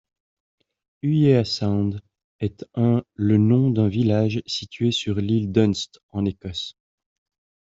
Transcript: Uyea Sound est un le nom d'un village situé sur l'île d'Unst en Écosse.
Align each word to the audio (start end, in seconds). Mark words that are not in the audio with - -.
Uyea 1.03 1.43
Sound 1.45 2.01
est 2.39 2.65
un 2.73 3.03
le 3.13 3.37
nom 3.37 3.69
d'un 3.69 3.87
village 3.87 4.41
situé 4.47 4.91
sur 4.91 5.13
l'île 5.17 5.51
d'Unst 5.51 5.99
en 6.09 6.25
Écosse. 6.25 6.75